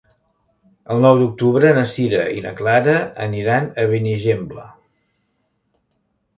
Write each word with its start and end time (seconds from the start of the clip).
El 0.95 1.03
nou 1.05 1.19
d'octubre 1.19 1.73
na 1.79 1.83
Sira 1.91 2.23
i 2.39 2.43
na 2.47 2.55
Clara 2.63 2.97
aniran 3.29 3.71
a 3.85 3.87
Benigembla. 3.95 4.69